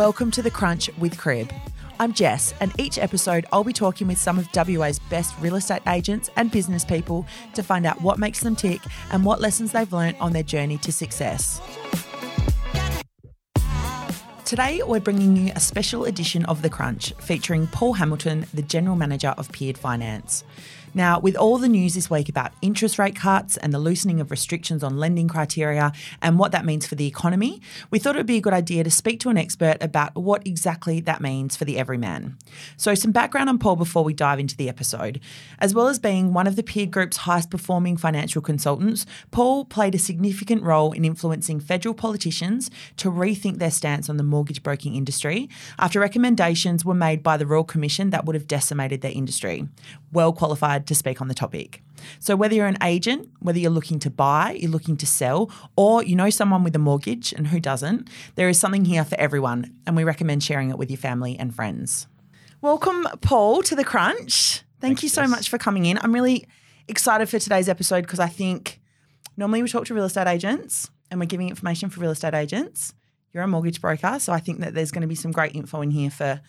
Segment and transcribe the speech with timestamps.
[0.00, 1.52] Welcome to The Crunch with Crib.
[1.98, 5.82] I'm Jess, and each episode I'll be talking with some of WA's best real estate
[5.86, 8.80] agents and business people to find out what makes them tick
[9.12, 11.60] and what lessons they've learned on their journey to success.
[14.46, 18.96] Today, we're bringing you a special edition of The Crunch featuring Paul Hamilton, the General
[18.96, 20.44] Manager of Peard Finance.
[20.92, 24.30] Now, with all the news this week about interest rate cuts and the loosening of
[24.30, 27.60] restrictions on lending criteria and what that means for the economy,
[27.90, 30.44] we thought it would be a good idea to speak to an expert about what
[30.46, 32.36] exactly that means for the everyman.
[32.76, 35.20] So, some background on Paul before we dive into the episode.
[35.60, 39.94] As well as being one of the Peard Group's highest performing financial consultants, Paul played
[39.94, 44.96] a significant role in influencing federal politicians to rethink their stance on the mortgage broking
[44.96, 45.48] industry
[45.78, 49.68] after recommendations were made by the Royal Commission that would have decimated their industry.
[50.12, 51.82] Well qualified to speak on the topic.
[52.18, 56.02] So, whether you're an agent, whether you're looking to buy, you're looking to sell, or
[56.02, 59.74] you know someone with a mortgage and who doesn't, there is something here for everyone,
[59.86, 62.06] and we recommend sharing it with your family and friends.
[62.62, 64.62] Welcome, Paul, to the Crunch.
[64.80, 65.30] Thank Thanks, you so Jess.
[65.30, 65.98] much for coming in.
[65.98, 66.46] I'm really
[66.88, 68.80] excited for today's episode because I think
[69.36, 72.94] normally we talk to real estate agents and we're giving information for real estate agents.
[73.32, 75.80] You're a mortgage broker, so I think that there's going to be some great info
[75.82, 76.40] in here for,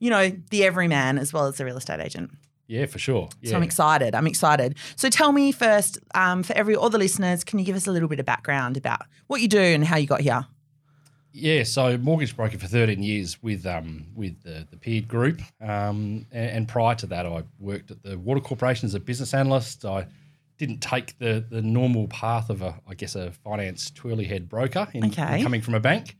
[0.00, 2.30] you know, the everyman as well as the real estate agent.
[2.72, 3.28] Yeah, for sure.
[3.40, 3.50] Yeah.
[3.50, 4.14] So I'm excited.
[4.14, 4.76] I'm excited.
[4.96, 7.92] So tell me first, um, for every all the listeners, can you give us a
[7.92, 10.46] little bit of background about what you do and how you got here?
[11.34, 15.40] yeah, so mortgage broker for 13 years with um with the, the Peard Group.
[15.60, 19.32] Um, and, and prior to that, I worked at the Water Corporation as a business
[19.34, 19.84] analyst.
[19.84, 20.06] I
[20.58, 24.86] didn't take the the normal path of a, I guess, a finance twirly head broker
[24.92, 25.12] in, in
[25.42, 26.16] coming from a bank.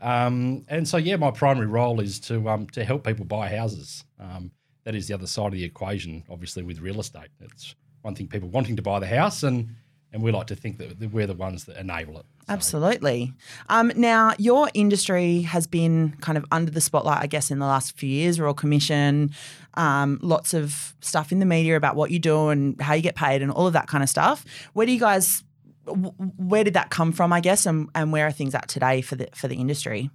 [0.00, 4.04] Um, and so yeah, my primary role is to um to help people buy houses.
[4.18, 4.50] Um,
[4.88, 7.28] that is the other side of the equation, obviously, with real estate.
[7.42, 9.68] It's one thing people wanting to buy the house, and
[10.14, 12.24] and we like to think that we're the ones that enable it.
[12.46, 13.34] So- Absolutely.
[13.68, 17.66] Um, now, your industry has been kind of under the spotlight, I guess, in the
[17.66, 18.40] last few years.
[18.40, 19.30] Royal Commission,
[19.74, 23.14] um, lots of stuff in the media about what you do and how you get
[23.14, 24.46] paid and all of that kind of stuff.
[24.72, 25.44] Where do you guys?
[25.84, 27.30] Where did that come from?
[27.30, 30.08] I guess, and, and where are things at today for the for the industry?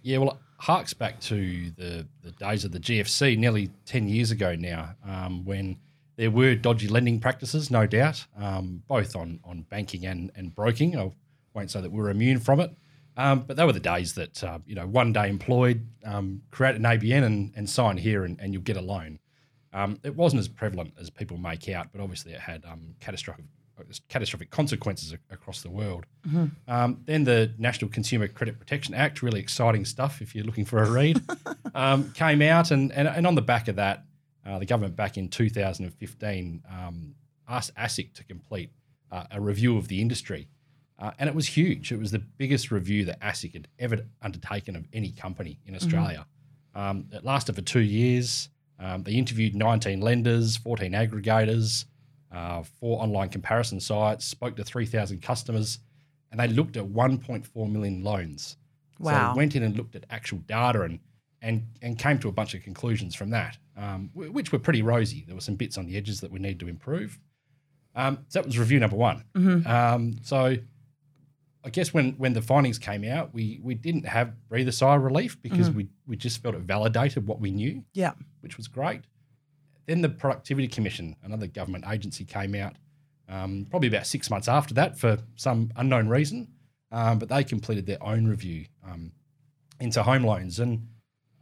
[0.00, 4.54] Yeah, well, harks back to the, the days of the GFC nearly 10 years ago
[4.54, 5.78] now, um, when
[6.16, 10.98] there were dodgy lending practices, no doubt, um, both on, on banking and, and broking.
[10.98, 11.12] I
[11.54, 12.70] won't say that we're immune from it.
[13.18, 16.76] Um, but they were the days that, uh, you know, one day employed, um, create
[16.76, 19.18] an ABN and, and sign here and, and you'll get a loan.
[19.72, 23.46] Um, it wasn't as prevalent as people make out, but obviously it had um, catastrophic
[24.08, 26.06] catastrophic consequences a- across the world.
[26.68, 30.82] Um, then the National Consumer Credit Protection Act, really exciting stuff if you're looking for
[30.82, 31.20] a read,
[31.74, 34.04] um, came out, and, and and on the back of that,
[34.44, 37.14] uh, the government back in 2015 um,
[37.48, 38.70] asked ASIC to complete
[39.10, 40.48] uh, a review of the industry.
[40.98, 41.92] Uh, and it was huge.
[41.92, 46.26] It was the biggest review that ASIC had ever undertaken of any company in Australia.
[46.74, 48.48] Um, it lasted for two years.
[48.78, 51.84] Um, they interviewed 19 lenders, 14 aggregators,
[52.36, 55.78] uh, four online comparison sites, spoke to 3,000 customers,
[56.30, 58.56] and they looked at 1.4 million loans.
[58.98, 59.32] Wow.
[59.32, 60.98] So went in and looked at actual data and
[61.42, 65.24] and and came to a bunch of conclusions from that, um, which were pretty rosy.
[65.26, 67.18] There were some bits on the edges that we need to improve.
[67.94, 69.24] Um, so that was review number one.
[69.66, 70.56] Um, so
[71.64, 74.96] I guess when when the findings came out, we we didn't have breathe a sigh
[74.96, 78.12] of relief because we we just felt it validated what we knew Yeah.
[78.40, 79.02] which was great.
[79.86, 82.74] Then the Productivity Commission, another government agency, came out
[83.28, 86.48] um, probably about six months after that for some unknown reason,
[86.92, 89.12] um, but they completed their own review um,
[89.80, 90.86] into home loans, and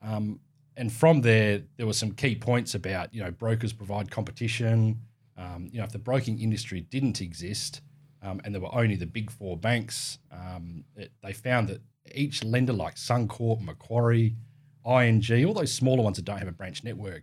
[0.03, 0.41] um,
[0.77, 5.00] and from there there were some key points about you know brokers provide competition.
[5.37, 7.81] Um, you know if the broking industry didn't exist
[8.22, 11.83] um, and there were only the big four banks, um, it, they found that
[12.15, 14.37] each lender like Suncorp, Macquarie,
[14.87, 17.22] ING, all those smaller ones that don't have a branch network,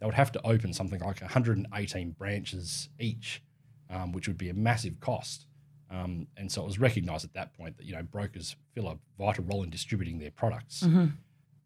[0.00, 3.42] they would have to open something like 118 branches each,
[3.90, 5.46] um, which would be a massive cost.
[5.90, 8.98] Um, and so it was recognised at that point that you know brokers fill a
[9.18, 10.80] vital role in distributing their products.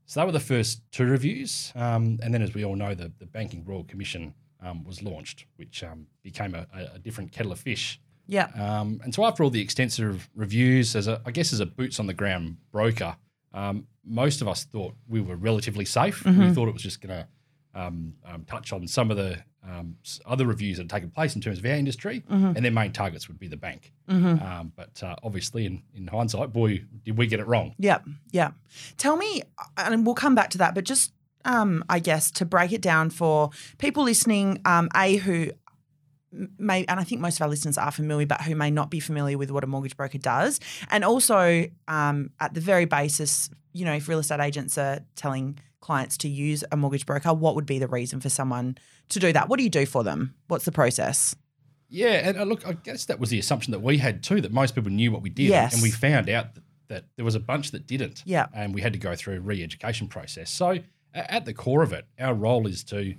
[0.07, 3.13] So that were the first two reviews, um, and then as we all know, the,
[3.19, 7.53] the Banking Royal Commission um, was launched, which um, became a, a, a different kettle
[7.53, 8.01] of fish.
[8.27, 8.49] Yeah.
[8.55, 11.99] Um, and so after all the extensive reviews, as a, I guess as a boots
[11.99, 13.17] on the ground broker,
[13.55, 16.25] um, most of us thought we were relatively safe.
[16.25, 17.29] We thought it was just going to
[17.75, 19.97] um, um, touch on some of the um,
[20.27, 23.29] other reviews that had taken place in terms of our industry, and their main targets
[23.29, 23.93] would be the bank.
[24.09, 27.75] Um, but uh, obviously, in, in hindsight, boy, did we get it wrong.
[27.79, 27.99] Yeah,
[28.33, 28.51] yeah.
[28.97, 29.43] Tell me,
[29.77, 31.13] and we'll come back to that, but just
[31.45, 35.53] um, I guess to break it down for people listening, um, a who
[36.33, 39.01] may, and I think most of our listeners are familiar, but who may not be
[39.01, 40.61] familiar with what a mortgage broker does.
[40.91, 45.59] And also, um, at the very basis, you know, if real estate agents are telling
[45.81, 48.77] clients to use a mortgage broker, what would be the reason for someone
[49.09, 49.49] to do that?
[49.49, 50.35] What do you do for them?
[50.49, 51.35] What's the process?
[51.89, 54.53] Yeah, and uh, look, I guess that was the assumption that we had too, that
[54.53, 55.49] most people knew what we did.
[55.49, 55.75] Yes.
[55.75, 58.23] And we found out that, that there was a bunch that didn't.
[58.25, 58.47] Yeah.
[58.55, 60.51] And we had to go through a re education process.
[60.51, 60.79] So,
[61.13, 63.17] at the core of it, our role is to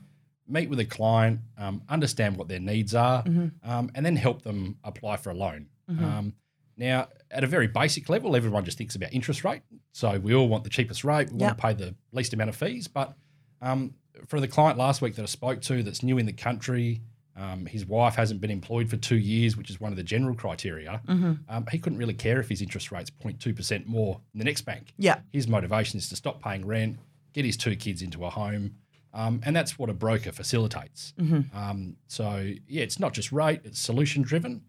[0.52, 3.24] meet with a client, um, understand what their needs are,
[3.64, 5.68] um, and then help them apply for a loan.
[5.90, 6.34] Um,
[6.78, 9.62] now, at a very basic level, everyone just thinks about interest rate.
[9.92, 11.48] So, we all want the cheapest rate, we Yep.
[11.48, 12.88] want to pay the least amount of fees.
[12.88, 13.14] But
[13.62, 13.94] um,
[14.28, 17.02] for the client last week that I spoke to that's new in the country,
[17.36, 20.34] um, his wife hasn't been employed for two years, which is one of the general
[20.36, 21.02] criteria.
[21.08, 24.94] Um, he couldn't really care if his interest rate's 0.2% more than the next bank.
[24.98, 25.20] Yeah.
[25.32, 26.98] His motivation is to stop paying rent,
[27.34, 28.76] get his two kids into a home,
[29.14, 31.14] um, and that's what a broker facilitates.
[31.54, 34.64] Um, so, yeah, it's not just rate, it's solution driven.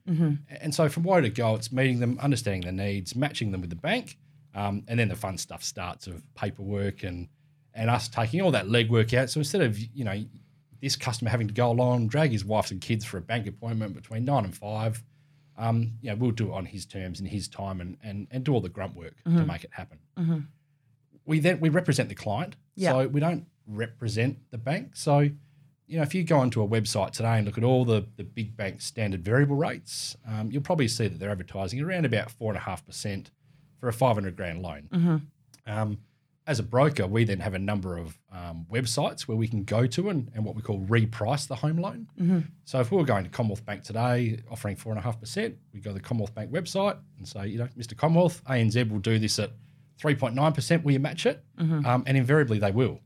[0.60, 3.70] And so, from where to go, it's meeting them, understanding their needs, matching them with
[3.70, 4.18] the bank,
[4.54, 7.28] um, and then the fun stuff starts of paperwork and
[7.74, 9.30] and us taking all that legwork out.
[9.30, 10.22] So instead of you know
[10.80, 13.94] this customer having to go along, drag his wife and kids for a bank appointment
[13.94, 15.02] between nine and five,
[15.56, 18.42] um, you know, we'll do it on his terms and his time and and, and
[18.44, 19.98] do all the grunt work to make it happen.
[21.24, 22.90] We then we represent the client, Yeah.
[22.92, 24.96] so we don't represent the bank.
[24.96, 25.30] So
[25.88, 28.24] you know, if you go onto a website today and look at all the the
[28.24, 32.50] big bank standard variable rates, um, you'll probably see that they're advertising around about four
[32.50, 33.30] and a half percent
[33.78, 34.88] for a five hundred grand loan.
[35.66, 35.98] Um,
[36.44, 39.86] as a broker, we then have a number of um, websites where we can go
[39.86, 42.08] to and, and what we call reprice the home loan.
[42.64, 46.00] So if we were going to Commonwealth Bank today offering 4.5%, we go to the
[46.00, 47.96] Commonwealth Bank website and say, you know, Mr.
[47.96, 49.52] Commonwealth, ANZ will do this at
[50.00, 50.82] 3.9%.
[50.82, 51.44] Will you match it?
[51.86, 53.00] Um, and invariably they will.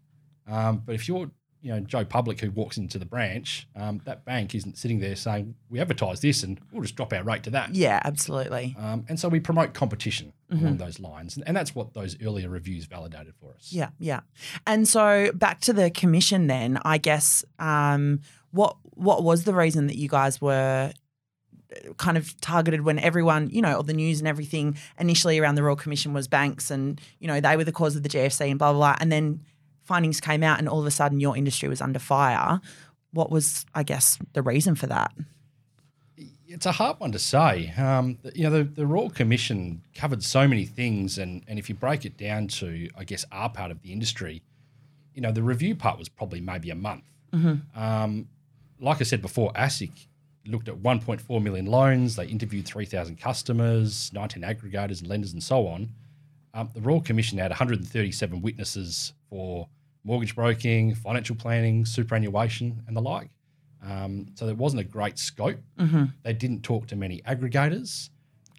[0.47, 1.31] Um, but if you're,
[1.63, 5.17] you know, Joe Public who walks into the branch, um, that bank isn't sitting there
[5.17, 7.75] saying, we advertise this and we'll just drop our rate to that.
[7.75, 8.77] Yeah, absolutely.
[8.79, 11.37] Um, and so we promote competition along those lines.
[11.37, 13.73] And, and that's what those earlier reviews validated for us.
[13.73, 14.21] Yeah, yeah.
[14.67, 18.21] And so back to the commission then, I guess um,
[18.53, 20.93] what what was the reason that you guys were
[21.75, 25.57] uh, kind of targeted when everyone, you know, all the news and everything initially around
[25.57, 28.51] the Royal Commission was banks and, you know, they were the cause of the GFC
[28.51, 28.97] and blah, blah, blah.
[29.01, 29.43] And then
[29.87, 32.61] findings came out and all of a sudden your industry was under fire.
[33.13, 35.13] What was, I guess, the reason for that?
[36.49, 37.73] It's a hard one to say.
[37.77, 41.75] Um, you know, the, the Royal Commission covered so many things, and, and if you
[41.75, 44.43] break it down to, I guess, our part of the industry,
[45.15, 47.05] you know, the review part was probably maybe a month.
[47.75, 48.29] Um,
[48.81, 50.07] like I said before, ASIC
[50.47, 52.17] looked at 1.4 million loans.
[52.17, 55.91] They interviewed 3,000 customers, 19 aggregators and lenders, and so on.
[56.55, 59.69] Um, the Royal Commission had 137 witnesses for
[60.05, 63.31] mortgage broking, financial planning, superannuation, and the like.
[63.85, 65.59] Um, so there wasn't a great scope.
[66.23, 68.11] They didn't talk to many aggregators.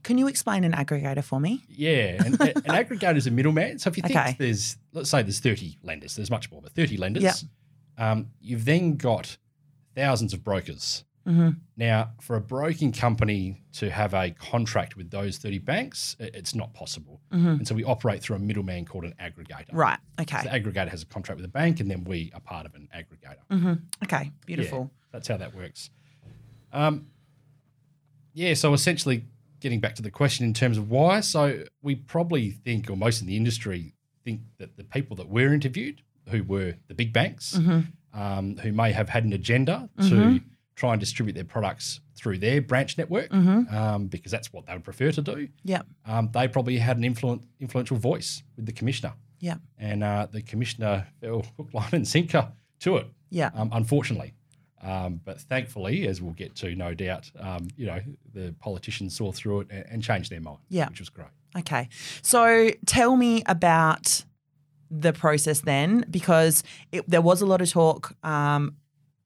[0.03, 1.63] Can you explain an aggregator for me?
[1.67, 3.79] Yeah, and an aggregator is a middleman.
[3.79, 4.35] So if you think Okay.
[4.39, 7.23] there's, let's say there's 30 lenders, there's much more, but 30 lenders.
[7.23, 7.35] Yep.
[7.97, 9.37] Um, you've then got
[9.95, 11.03] thousands of brokers.
[11.27, 11.49] Mm-hmm.
[11.75, 16.73] Now, for a broking company to have a contract with those 30 banks, it's not
[16.73, 17.19] possible.
[17.31, 19.67] And so we operate through a middleman called an aggregator.
[19.69, 19.77] Mm-hmm.
[19.77, 19.99] Right.
[20.17, 20.41] So Okay.
[20.43, 22.87] the aggregator has a contract with the bank, and then we are part of an
[22.95, 23.41] aggregator.
[23.51, 23.73] Mm-hmm.
[24.03, 24.23] Okay.
[24.23, 24.91] Yeah, Beautiful.
[25.11, 25.89] that's how that works.
[26.71, 27.07] Um,
[28.33, 29.25] yeah, so essentially,
[29.59, 33.21] getting back to the question in terms of why, so we probably think, or most
[33.21, 33.93] in the industry
[34.23, 38.19] think that the people that were interviewed, who were the big banks, Mm-hmm.
[38.19, 40.41] um, who may have had an agenda to
[40.77, 43.75] try and distribute their products through their branch network, Mm-hmm.
[43.75, 45.49] um, because that's what they would prefer to do.
[45.63, 45.81] Yeah.
[46.05, 49.55] Um, they probably had an influent, influential voice with the commissioner, Yeah.
[49.77, 53.49] and uh, the commissioner fell hook, line, and sinker to it Yeah.
[53.55, 54.33] um, unfortunately.
[54.81, 57.99] Um, but thankfully, as we'll get to, no doubt, um, you know,
[58.33, 60.87] the politicians saw through it and, and changed their mind, Yeah.
[60.89, 61.27] which was great.
[61.57, 61.89] Okay.
[62.21, 64.23] So tell me about
[64.91, 68.75] the process then, because it, there was a lot of talk um,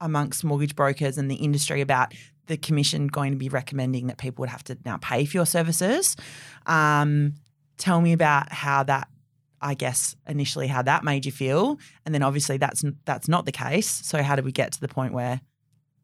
[0.01, 2.13] amongst mortgage brokers and the industry about
[2.47, 5.45] the commission going to be recommending that people would have to now pay for your
[5.45, 6.17] services.
[6.65, 7.35] Um,
[7.77, 9.07] tell me about how that,
[9.61, 13.51] I guess, initially how that made you feel, and then obviously that's that's not the
[13.51, 13.87] case.
[13.89, 15.39] So how did we get to the point where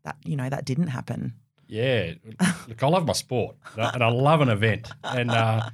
[0.03, 1.33] that you know that didn't happen?
[1.69, 2.13] Yeah,
[2.69, 4.89] look, I love my sport and I, love an event.
[5.03, 5.69] And uh,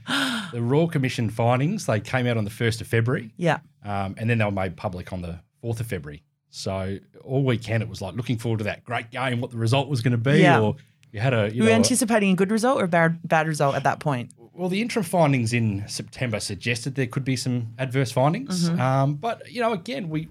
[0.52, 3.60] the Royal Commission findings they came out on the first of February, Yeah.
[3.86, 6.24] um, and then they were made public on the fourth of February.
[6.56, 9.90] So all weekend it was like looking forward to that great game, what the result
[9.90, 10.60] was going to be, Yeah.
[10.60, 10.76] or
[11.12, 13.48] you had a you Were you know, anticipating a good result or a bad bad
[13.48, 14.30] result at that point?
[14.54, 18.70] Well, the interim findings in September suggested there could be some adverse findings.
[18.70, 18.80] Mm-hmm.
[18.80, 20.28] Um, but, you know, again, we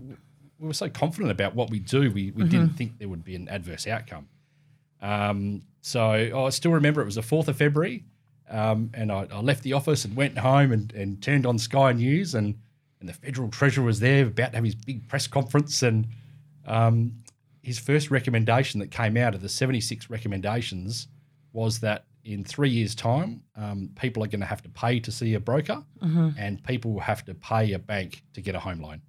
[0.61, 2.49] we were so confident about what we do, we, we Mm-hmm.
[2.49, 4.29] didn't think there would be an adverse outcome.
[5.01, 8.05] Um, so I still remember it was the 4th of February.
[8.49, 11.93] Um, and I, I left the office and went home and, and turned on Sky
[11.93, 12.55] News, and,
[13.03, 15.83] and the federal treasurer was there about to have his big press conference.
[15.83, 16.07] And
[16.67, 17.13] um,
[17.63, 21.09] his first recommendation that came out of the 76 recommendations
[21.53, 25.11] was that in three years' time, um, people are going to have to pay to
[25.11, 28.81] see a broker, and people will have to pay a bank to get a home
[28.81, 29.03] loan,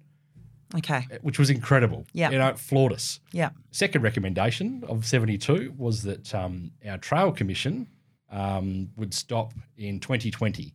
[0.74, 1.06] Okay.
[1.22, 2.04] which was incredible.
[2.12, 2.30] Yeah.
[2.30, 3.20] you know, it floored us.
[3.30, 3.50] Yeah.
[3.70, 7.86] Second recommendation of 72 was that um, our trail commission
[8.32, 10.74] um, would stop in 2020.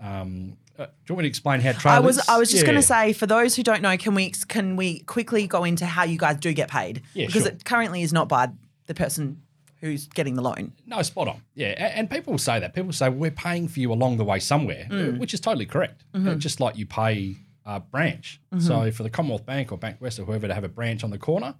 [0.00, 2.02] Um, uh, do you want me to explain how trail Mm-hmm.
[2.04, 2.28] I was?
[2.28, 2.66] I was just Yeah.
[2.72, 5.86] going to say for those who don't know, can we can we quickly go into
[5.86, 7.02] how you guys do get paid?
[7.14, 7.52] Yeah, because sure.
[7.52, 8.48] it currently is not by
[8.86, 9.40] the person
[9.80, 10.72] who's getting the loan.
[10.86, 11.42] No, spot on.
[11.54, 12.74] Yeah, and people will say that.
[12.74, 15.18] People say we're paying for you along the way somewhere, uh, Mm.
[15.18, 16.04] which is totally correct.
[16.14, 16.38] Uh, Mm-hmm.
[16.38, 18.40] just like you pay a branch.
[18.58, 21.18] So for the Commonwealth Bank or Bankwest or whoever to have a branch on the
[21.18, 21.54] corner,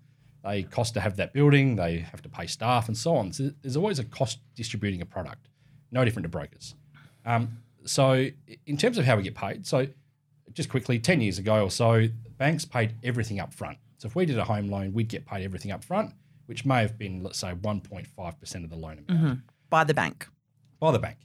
[0.44, 1.76] they cost to have that building.
[1.76, 3.32] They have to pay staff and so on.
[3.32, 5.48] So there's always a cost distributing a product.
[5.90, 6.74] No different to brokers.
[7.24, 8.28] Um, so
[8.66, 9.86] in terms of how we get paid, so
[10.52, 12.06] just quickly, 10 years ago or so,
[12.38, 13.78] banks paid everything up front.
[13.98, 16.12] So if we did a home loan, we'd get paid everything up front,
[16.46, 20.28] which may have been, let's say, 1.5% of the loan amount By the bank.
[20.80, 21.16] by the bank.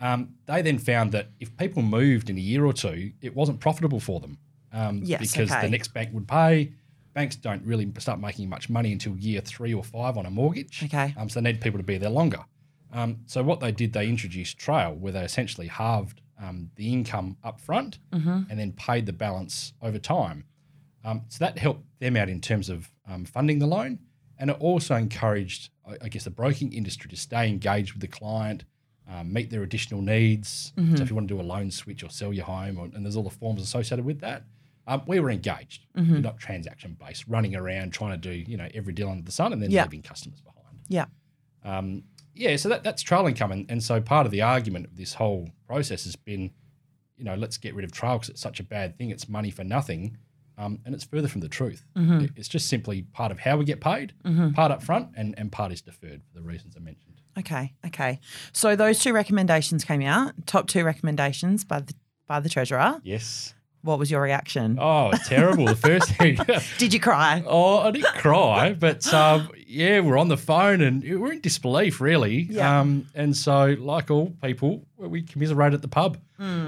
[0.00, 3.60] Um, they then found that if people moved in a year or two, it wasn't
[3.60, 4.38] profitable for them
[4.72, 5.62] um, Yes, because okay.
[5.62, 6.72] the next bank would pay.
[7.14, 10.84] Banks don't really start making much money until year three or five on a mortgage.
[10.84, 11.12] Okay.
[11.16, 12.44] Um, so they need people to be there longer.
[12.92, 17.36] Um, so what they did, they introduced trail, where they essentially halved um, the income
[17.44, 18.42] up front Mm-hmm.
[18.50, 20.44] and then paid the balance over time.
[21.04, 23.98] Um, so that helped them out in terms of um, funding the loan,
[24.38, 28.08] and it also encouraged, I, I guess, the broking industry to stay engaged with the
[28.08, 28.64] client,
[29.10, 30.72] um, meet their additional needs.
[30.76, 30.96] Mm-hmm.
[30.96, 33.04] So if you want to do a loan switch or sell your home, or, and
[33.04, 34.44] there's all the forms associated with that,
[34.86, 36.12] um, we were engaged, Mm-hmm.
[36.14, 39.32] We're not transaction based, running around trying to do you know every deal under the
[39.32, 39.84] sun, and then Yeah.
[39.84, 40.78] leaving customers behind.
[40.88, 41.06] Yeah.
[42.38, 43.52] Yeah, so that, that's trail income.
[43.52, 46.50] And, and so part of the argument of this whole process has been,
[47.16, 49.10] you know, let's get rid of trail because it's such a bad thing.
[49.10, 50.16] It's money for nothing.
[50.56, 51.84] Um, and it's further from the truth.
[51.96, 52.20] Mm-hmm.
[52.24, 54.12] It- It's just simply part of how we get paid,
[54.54, 57.20] part up front, and, and part is deferred for the reasons I mentioned.
[57.38, 57.74] Okay.
[57.86, 58.18] Okay.
[58.52, 60.32] So those two recommendations came out.
[60.46, 61.94] Top two recommendations by the
[62.26, 63.00] by the treasurer.
[63.04, 63.54] Yes.
[63.82, 64.76] What was your reaction?
[64.80, 65.64] Oh, terrible.
[65.66, 66.36] the first thing.
[66.78, 67.44] Did you cry?
[67.46, 72.00] Oh, I didn't cry, but um, yeah, we're on the phone and we're in disbelief,
[72.00, 72.48] really.
[72.50, 72.80] Yeah.
[72.80, 76.18] Um, and so, like all people, we commiserate at the pub.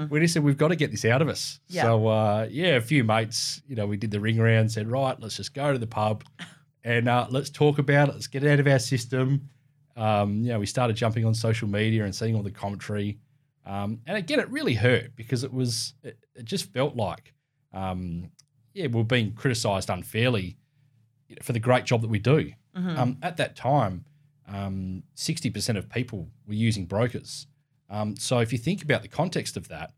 [0.09, 1.59] We just said we've got to get this out of us.
[1.69, 1.75] Mm.
[1.75, 1.81] Yeah.
[1.83, 5.19] So uh, yeah, a few mates, you know, we did the ring around, said right,
[5.19, 6.23] let's just go to the pub
[6.83, 8.13] and uh, let's talk about it.
[8.13, 9.49] Let's get it out of our system.
[9.97, 13.17] Um, you know, we started jumping on social media and seeing all the commentary.
[13.65, 17.33] Um, and again, it really hurt because it was, it, it just felt like,
[17.73, 18.29] um,
[18.73, 20.57] yeah, we're being criticised unfairly
[21.41, 22.51] for the great job that we do.
[22.75, 24.05] Um, at that time,
[24.47, 27.47] um, 60% of people were using brokers.
[27.89, 29.91] Um, so if you think about the context of that,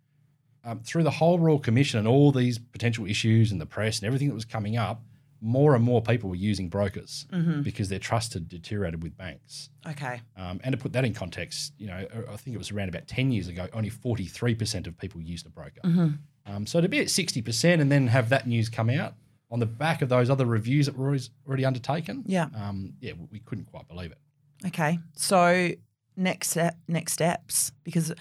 [0.64, 4.08] um, through the whole Royal Commission and all these potential issues and the press and
[4.08, 5.04] everything that was coming up,
[5.42, 7.26] more and more people were using brokers
[7.64, 9.70] because their trust had deteriorated with banks.
[9.86, 10.22] Okay.
[10.38, 13.08] Um, and to put that in context, you know, I think it was around about
[13.10, 15.82] 10 years ago, only 43% of people used a broker.
[16.46, 19.16] Um, so to be at 60% and then have that news come out
[19.54, 22.48] on the back of those other reviews that were always already undertaken, Yeah.
[22.56, 24.18] um, yeah, we couldn't quite believe it.
[24.68, 24.98] Okay.
[25.16, 25.70] So
[26.18, 28.12] next step, next steps, because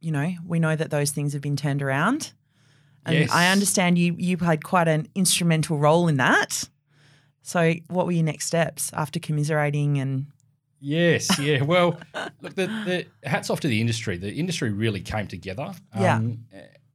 [0.00, 2.32] you know we know that those things have been turned around,
[3.06, 3.30] and Yes.
[3.30, 6.68] I understand you you played quite an instrumental role in that.
[7.42, 10.26] So what were your next steps after commiserating and
[10.80, 11.62] Yes, yeah.
[11.62, 12.00] Well,
[12.40, 14.16] look, the, the hats off to the industry.
[14.16, 15.72] The industry really came together.
[15.96, 16.20] Yeah.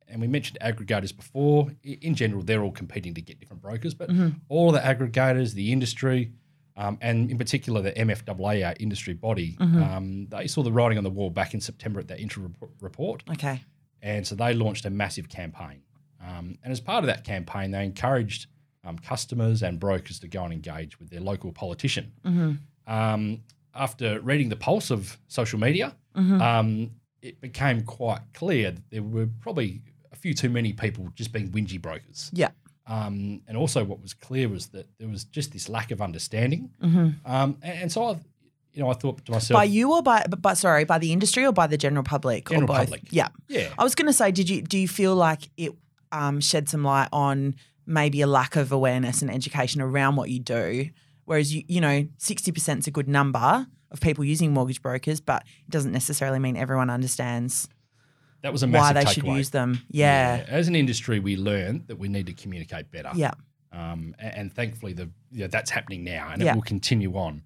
[0.10, 1.72] And we mentioned aggregators before.
[1.84, 4.10] In general, they're all competing to get different brokers, but
[4.50, 6.32] all the aggregators, the industry,
[6.78, 11.04] um, and in particular the MFAA, our industry body, um, they saw the writing on
[11.04, 13.24] the wall back in September at that interim report.
[13.32, 13.62] okay?
[14.02, 15.82] And so they launched a massive campaign.
[16.26, 18.46] Um, and as part of that campaign, they encouraged
[18.84, 22.14] um, customers and brokers to go and engage with their local politician.
[22.88, 23.42] Um,
[23.76, 25.96] after reading the pulse of social media,
[26.42, 31.32] um, it became quite clear that there were probably a few too many people just
[31.32, 32.30] being whingy brokers.
[32.34, 32.50] Yeah.
[32.88, 36.70] Um, and also, what was clear was that there was just this lack of understanding.
[36.82, 38.20] Um, and, and so, I,
[38.74, 41.12] you know, I thought to myself, By you or by but, but sorry, by the
[41.12, 42.78] industry or by the general public General or both?
[42.78, 43.02] public.
[43.10, 43.30] Yeah.
[43.50, 45.74] yeah, I was going to say, did you do you feel like it
[46.12, 50.40] um, shed some light on maybe a lack of awareness and education around what you
[50.40, 50.90] do?
[51.26, 55.20] Whereas you you know sixty percent is a good number of people using mortgage brokers,
[55.20, 57.68] but it doesn't necessarily mean everyone understands
[58.42, 59.38] that was a why they should takeaway.
[59.38, 59.82] use them.
[59.90, 63.12] Yeah, As an industry, we learned that we need to communicate better.
[63.16, 63.32] yeah,
[63.72, 66.52] Um, a- and, thankfully, the yeah, that's happening now, and Yeah.
[66.52, 67.42] it will continue on.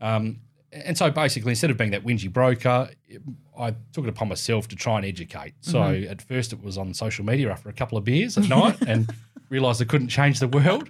[0.00, 0.40] Um,
[0.72, 3.22] and so basically, instead of being that whingy broker, it-
[3.58, 5.52] I took it upon myself to try and educate.
[5.60, 8.78] So at first, it was on social media after a couple of beers at night,
[8.86, 9.10] and
[9.50, 10.88] realised I couldn't change the world.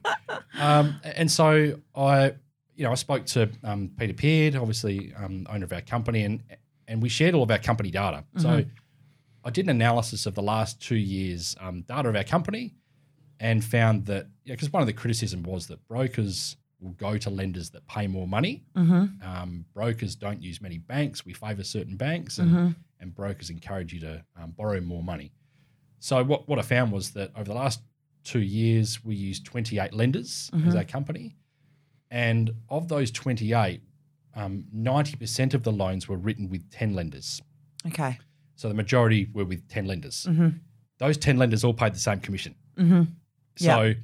[0.58, 2.34] Um, and so I,
[2.76, 6.42] you know, I spoke to um, Peter Peard, obviously um, owner of our company, and
[6.87, 8.25] and we shared all of our company data.
[8.37, 8.64] So
[9.44, 12.75] I did an analysis of the last two years' um, data of our company,
[13.38, 17.70] and found that because one of the criticism was that brokers will go to lenders
[17.70, 18.64] that pay more money.
[18.75, 19.26] Mm-hmm.
[19.26, 21.25] Um, brokers don't use many banks.
[21.26, 22.76] We favour certain banks, and, Mhm.
[23.00, 25.32] and brokers encourage you to um, borrow more money.
[26.00, 27.80] So what what I found was that over the last
[28.25, 30.76] two years, we used 28 lenders as Mhm.
[30.76, 31.37] our company,
[32.11, 33.82] and of those 28,
[34.35, 37.40] um, 90% of the loans were written with 10 lenders.
[37.87, 38.18] Okay.
[38.61, 40.26] So the majority were with 10 lenders.
[40.29, 40.49] Mm-hmm.
[40.99, 42.55] Those 10 lenders all paid the same commission.
[42.76, 43.05] Mm-hmm.
[43.57, 43.95] So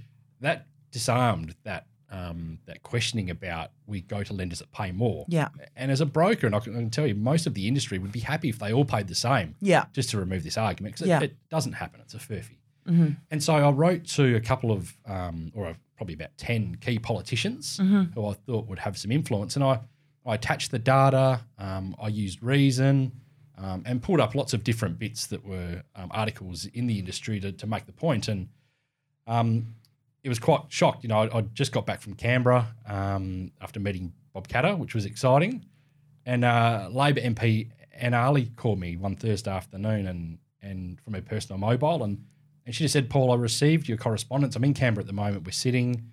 [0.40, 5.26] that disarmed that um, that questioning about we go to lenders that pay more.
[5.28, 5.48] Yeah.
[5.74, 7.98] And as a broker, and I can, I can tell you, most of the industry
[7.98, 9.84] would be happy if they all paid the same, Yeah.
[9.92, 11.18] just to remove this argument, because Yeah.
[11.18, 12.00] it, it doesn't happen.
[12.00, 12.56] It's a furphy.
[12.88, 13.08] Mm-hmm.
[13.30, 17.76] And so I wrote to a couple of, um, or probably about 10 key politicians
[17.78, 18.12] Mm-hmm.
[18.14, 19.54] who I thought would have some influence.
[19.56, 19.80] And I,
[20.24, 23.12] I attached the data, um, I used Reason,
[23.58, 27.40] um, and pulled up lots of different bits that were um, articles in the industry
[27.40, 28.28] to, to make the point.
[28.28, 28.48] And
[29.26, 29.74] um,
[30.22, 31.02] it was quite shocked.
[31.02, 34.94] You know, I, I just got back from Canberra um, after meeting Bob Katter, which
[34.94, 35.64] was exciting.
[36.24, 41.22] And uh, Labor MP Anne Aly called me one Thursday afternoon and and from her
[41.22, 42.24] personal mobile and
[42.66, 44.56] and she just said, Paul, I received your correspondence.
[44.56, 45.46] I'm in Canberra at the moment.
[45.46, 46.10] We're sitting.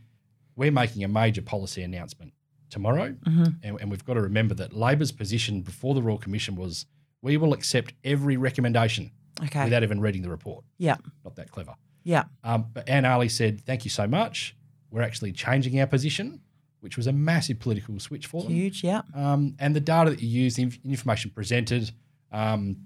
[0.55, 2.31] We're making a major policy announcement
[2.69, 3.43] tomorrow, Mm-hmm.
[3.63, 6.85] and, and we've got to remember that Labor's position before the Royal Commission was
[7.23, 9.09] we will accept every recommendation
[9.41, 9.63] Okay.
[9.63, 10.63] without even reading the report.
[10.77, 10.97] Yeah.
[11.23, 11.73] Not that clever.
[12.03, 12.25] Yeah.
[12.43, 14.55] Um, but Anne Aly said, "Thank you so much.
[14.91, 16.41] We're actually changing our position,"
[16.81, 18.51] which was a massive political switch for them.
[18.51, 18.83] Huge.
[18.83, 19.01] Yeah.
[19.15, 21.91] Um, and the data that you used, the information presented,
[22.31, 22.77] um,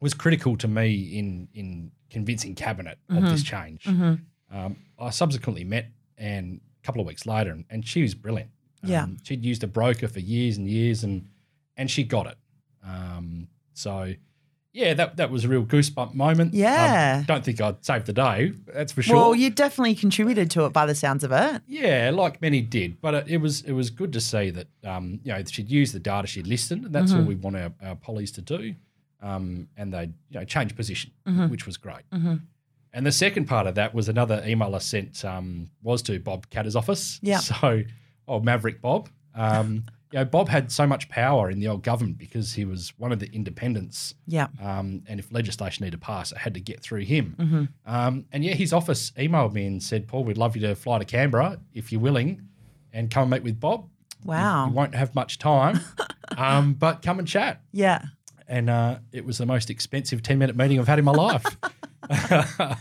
[0.00, 3.84] was critical to me in in convincing cabinet of this change.
[3.84, 4.14] Mm-hmm.
[4.56, 5.86] Um, I subsequently met
[6.18, 8.50] Anne a couple of weeks later, and, and she was brilliant.
[8.82, 9.04] Yeah.
[9.04, 11.28] Um, she'd used a broker for years and years, and
[11.76, 12.36] and she got it.
[12.84, 14.14] Um, so,
[14.72, 16.52] yeah, that that was a real goosebump moment.
[16.54, 17.22] Um, Yeah.
[17.26, 18.52] don't think I'd save the day.
[18.72, 19.16] That's for sure.
[19.16, 21.62] Well, you definitely contributed to it by the sounds of it.
[21.68, 25.20] Yeah, like many did, but it, it was it was good to see that um,
[25.22, 27.20] you know she'd use the data she'd listened, and that's Mm-hmm.
[27.20, 28.74] all we want our, our pollies to do,
[29.22, 31.48] um, and they you know change position, Mm-hmm.
[31.48, 32.02] which was great.
[32.96, 36.48] And the second part of that was another email I sent um, was to Bob
[36.50, 37.18] Katter's office.
[37.22, 37.38] Yeah.
[37.50, 37.82] So,
[38.28, 39.84] oh Maverick Bob, um,
[40.14, 43.10] you know Bob had so much power in the old government because he was one
[43.10, 44.46] of the independents Yeah.
[44.62, 47.34] um, and if legislation needed to pass, it had to get through him.
[47.36, 47.64] Mm-hmm.
[47.92, 51.00] Um, and yeah, his office emailed me and said, Paul, we'd love you to fly
[51.00, 52.42] to Canberra if you're willing
[52.92, 53.80] and come and meet with Bob.
[54.22, 54.68] You- Wow.
[54.68, 55.80] You, won't have much time,
[56.38, 57.60] um, but come and chat.
[57.72, 58.02] Yeah.
[58.46, 61.44] And uh, it was the most expensive 10 minute meeting I've had in my life.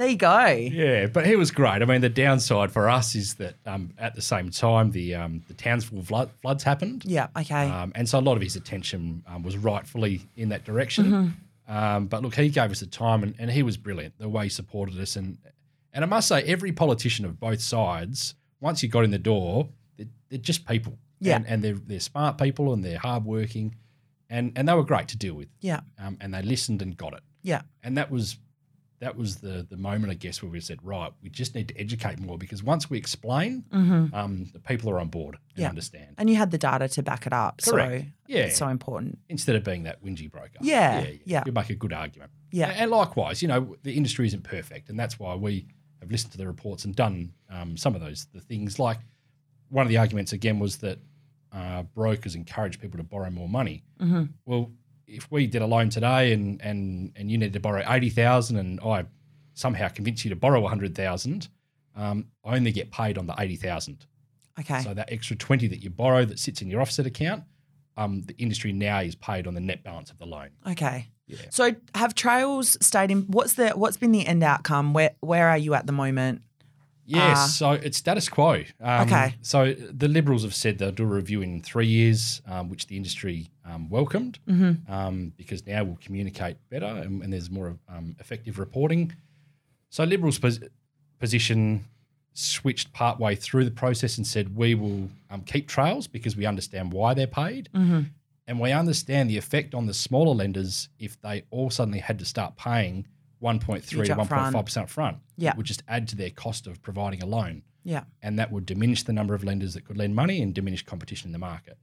[0.00, 0.46] There you go.
[0.46, 1.82] yeah, but he was great.
[1.82, 5.42] I mean, the downside for us is that um, at the same time, the, um,
[5.46, 7.04] the Townsville flood, floods happened.
[7.04, 7.26] Yeah.
[7.38, 7.68] Okay.
[7.68, 11.36] Um, and so a lot of his attention um, was rightfully in that direction.
[11.68, 14.44] Um, but look, he gave us the time and, and he was brilliant, the way
[14.44, 15.16] he supported us.
[15.16, 15.36] And,
[15.92, 19.68] and I must say, every politician of both sides, once you got in the door,
[19.98, 20.96] they're, they're just people.
[21.20, 21.36] Yeah.
[21.36, 23.74] And, and they're, they're smart people and they're hardworking.
[24.30, 25.48] And, and they were great to deal with.
[25.60, 25.80] yeah.
[25.98, 27.20] Um, and they listened and got it.
[27.42, 27.62] Yeah.
[27.82, 28.38] And that was
[29.00, 31.78] that was the the moment, I guess, where we said, right, we just need to
[31.80, 34.14] educate more because once we explain, Mm-hmm.
[34.14, 35.68] um, the people are on board and Yeah.
[35.68, 36.14] understand.
[36.18, 37.60] And you had the data to back it up.
[37.62, 38.04] Correct.
[38.04, 38.40] So Yeah.
[38.44, 39.18] it's so important.
[39.28, 40.58] instead of being that whingy broker.
[40.60, 41.42] Yeah, yeah.
[41.46, 42.30] You make a good argument.
[42.52, 42.68] Yeah.
[42.76, 44.88] And likewise, you know, the industry isn't perfect.
[44.90, 45.66] And that's why we
[46.00, 48.78] have listened to the reports and done um, some of those the things.
[48.78, 48.98] Like
[49.68, 50.98] one of the arguments, again, was that
[51.52, 53.82] uh, brokers encourage people to borrow more money.
[54.00, 54.24] Mm-hmm.
[54.44, 54.70] Well,
[55.10, 58.80] if we did a loan today and and and you needed to borrow 80,000 and
[58.80, 59.04] I
[59.54, 61.48] somehow convince you to borrow 100,000,
[61.96, 64.06] um, I only get paid on the 80,000.
[64.60, 64.80] Okay.
[64.80, 67.44] So that extra 20 that you borrow that sits in your offset account,
[67.96, 70.50] um, the industry now is paid on the net balance of the loan.
[70.68, 71.08] okay.
[71.26, 71.38] Yeah.
[71.50, 74.92] So have trails stayed in what's the what's been the end outcome?
[74.92, 76.42] Where where are you at the moment?
[77.10, 77.46] Yes, Ah.
[77.46, 78.62] so it's status quo.
[78.80, 79.34] Um, Okay.
[79.42, 82.96] So the Liberals have said they'll do a review in three years, um, which the
[82.96, 84.92] industry um, welcomed Mm-hmm.
[84.92, 89.12] um, because now we'll communicate better and, and there's more um, effective reporting.
[89.90, 90.60] So Liberals' pos-
[91.18, 91.84] position
[92.32, 96.92] switched partway through the process and said we will um, keep trails because we understand
[96.92, 98.02] why they're paid Mm-hmm.
[98.46, 102.24] and we understand the effect on the smaller lenders if they all suddenly had to
[102.24, 103.06] start paying
[103.42, 104.52] 1.3 to Huge upfront.
[104.52, 105.18] 1.5% up front.
[105.36, 105.50] Yeah.
[105.50, 107.62] It would just add to their cost of providing a loan.
[107.84, 108.04] Yeah.
[108.22, 111.28] And that would diminish the number of lenders that could lend money and diminish competition
[111.28, 111.78] in the market.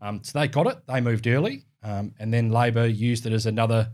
[0.00, 0.78] Um, so they got it.
[0.86, 3.90] They moved early, um, and then Labor used it as another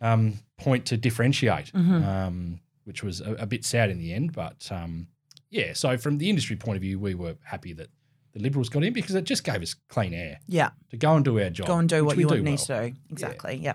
[0.00, 4.32] um, point to differentiate, um, which was a, a bit sad in the end.
[4.32, 5.06] But um,
[5.48, 7.88] yeah, so from the industry point of view, we were happy that
[8.32, 10.70] the Liberals got in because it just gave us clean air Yeah.
[10.90, 11.66] to go and do our job.
[11.68, 12.82] Go and do what we you do need well.
[12.82, 12.96] to do.
[13.10, 13.56] Exactly.
[13.56, 13.74] Yeah.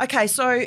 [0.00, 0.64] Okay, so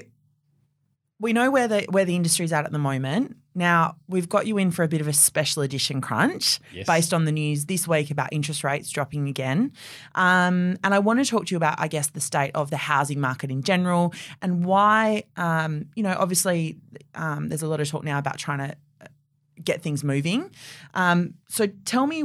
[1.21, 3.38] we know where the where the industry's at at the moment.
[3.53, 6.88] Now we've got you in for a bit of a special edition crunch Yes.
[6.88, 9.73] based on the news this week about interest rates dropping again.
[10.15, 12.77] Um, and I want to talk to you about, I guess, the state of the
[12.77, 16.77] housing market in general and why, um, you know, obviously
[17.13, 19.05] um, there's a lot of talk now about trying to uh,
[19.63, 20.49] get things moving.
[20.93, 22.23] Um, so tell me,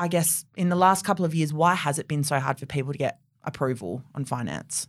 [0.00, 2.66] I guess, in the last couple of years, why has it been so hard for
[2.66, 4.88] people to get approval on finance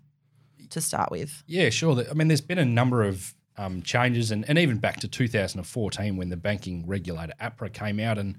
[0.72, 1.44] to start with?
[1.48, 2.04] Yeah, sure.
[2.10, 6.18] I mean, there's been a number of um, changes, and, and even back to 2014
[6.18, 8.38] when the banking regulator APRA came out and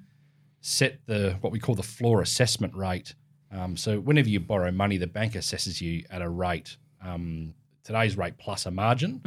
[0.60, 3.14] set the what we call the floor assessment rate.
[3.50, 8.16] Um, so whenever you borrow money, the bank assesses you at a rate, um, today's
[8.16, 9.20] rate plus a margin.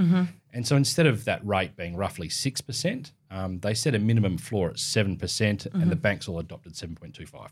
[0.53, 4.69] And so instead of that rate being roughly 6%, um, they set a minimum floor
[4.69, 7.49] at 7%, percent and the banks all adopted 7.25.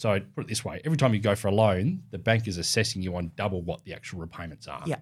[0.00, 2.56] So put it this way every time you go for a loan, the bank is
[2.56, 4.82] assessing you on double what the actual repayments are.
[4.86, 4.96] Yeah.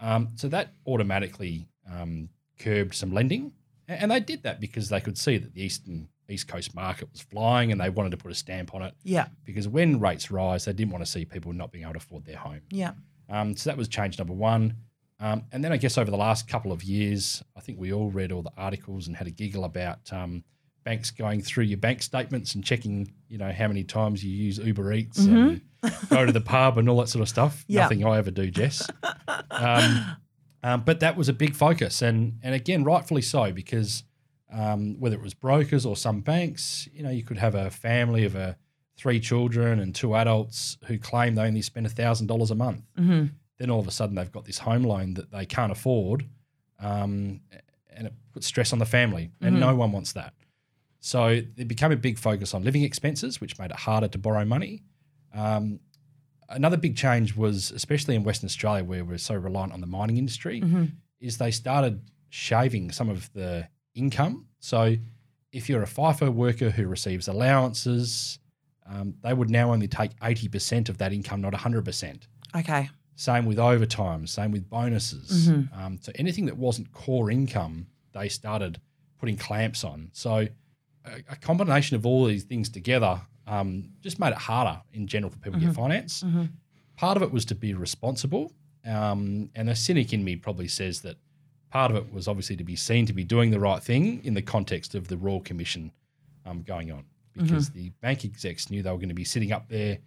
[0.00, 3.52] Um, so that automatically um, curbed some lending,
[3.86, 7.20] and they did that because they could see that the eastern east coast market was
[7.20, 8.94] flying, and they wanted to put a stamp on it.
[9.02, 9.26] Yeah.
[9.44, 12.24] Because when rates rise, they didn't want to see people not being able to afford
[12.24, 12.62] their home.
[12.70, 12.92] Yeah.
[13.28, 14.74] Um, so that was change number one.
[15.18, 18.08] Um, and then I guess over the last couple of years, I think we all
[18.08, 20.44] read all the articles and had a giggle about um,
[20.84, 24.58] banks going through your bank statements and checking, you know, how many times you use
[24.58, 25.60] Uber Eats and
[26.08, 27.64] go to the pub and all that sort of stuff.
[27.68, 27.82] Yeah.
[27.82, 28.88] Nothing I ever do, Jess.
[29.50, 30.16] um,
[30.62, 34.04] um, but that was a big focus, and and again, rightfully so, because
[34.52, 38.24] um, whether it was brokers or some banks, you know, you could have a family
[38.24, 38.56] of a
[38.96, 42.82] three children and two adults who claim they only spend thousand dollars a month.
[42.96, 43.26] hmm
[43.58, 46.26] Then all of a sudden they've got this home loan that they can't afford,
[46.78, 47.40] um,
[47.94, 49.60] and it puts stress on the family, and Mhm.
[49.60, 50.34] no one wants that.
[51.00, 54.44] So it became a big focus on living expenses, which made it harder to borrow
[54.44, 54.82] money.
[55.34, 55.80] Um,
[56.48, 60.16] another big change was, especially in Western Australia, where we're so reliant on the mining
[60.18, 60.84] industry, hmm
[61.20, 64.46] is they started shaving some of the income.
[64.58, 64.96] So
[65.52, 68.38] if you're a FIFO worker who receives allowances,
[68.86, 72.22] um, they would now only take 80% of that income, not 100%.
[72.56, 72.88] Okay.
[73.16, 75.48] Same with overtime, same with bonuses.
[75.50, 75.76] Mhm.
[75.78, 78.80] Um, so anything that wasn't core income, they started
[79.18, 80.08] putting clamps on.
[80.14, 80.48] So
[81.04, 85.30] a, a combination of all these things together um, just made it harder in general
[85.30, 86.22] for people to get finance.
[86.22, 86.50] Mhm.
[86.96, 88.52] Part of it was to be responsible.
[88.84, 91.16] Um, and a cynic in me probably says that
[91.70, 94.34] part of it was obviously to be seen to be doing the right thing in
[94.34, 95.92] the context of the Royal Commission
[96.46, 97.04] um, going on,
[97.36, 99.98] because the bank execs knew they were going to be sitting up there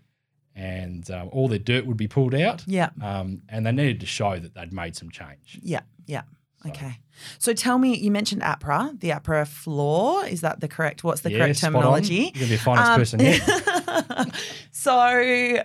[0.56, 2.63] and um, all their dirt would be pulled out.
[2.67, 2.89] Yeah.
[3.01, 5.60] Um, and they needed to show that they'd made some change.
[5.63, 5.82] Yeah.
[6.06, 6.23] Yeah.
[6.63, 6.99] So- Okay.
[7.39, 10.26] So tell me, you mentioned APRA, the APRA floor.
[10.26, 11.04] Is that the correct?
[11.04, 12.15] What's the Yeah, correct terminology?
[12.15, 14.26] You're going to be a finance Um, person here.
[14.71, 15.63] so